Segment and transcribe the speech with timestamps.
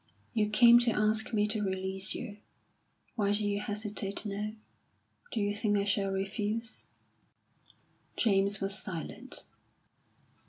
[0.33, 2.37] "You came to ask me to release you.
[3.15, 4.53] Why do you hesitate now?
[5.31, 6.87] Do you think I shall refuse?"
[8.17, 9.45] James was silent.